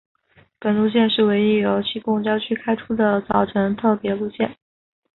[0.59, 4.57] 本路线是唯一由西贡郊区开出的早晨特别路线。